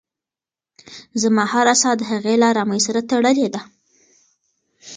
زما 1.21 1.43
هره 1.53 1.73
ساه 1.81 1.93
د 1.99 2.01
هغې 2.11 2.33
له 2.41 2.45
ارامۍ 2.51 2.79
سره 2.87 2.99
تړلې 3.09 3.47
ده. 3.53 3.61